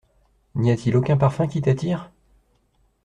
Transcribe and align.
N’y 0.55 0.71
a-t-il 0.71 0.97
aucun 0.97 1.15
parfum 1.15 1.45
qui 1.45 1.61
t’attire? 1.61 2.09